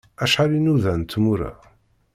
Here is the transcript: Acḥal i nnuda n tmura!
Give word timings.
Acḥal 0.23 0.51
i 0.57 0.59
nnuda 0.59 0.93
n 0.95 1.01
tmura! 1.03 1.51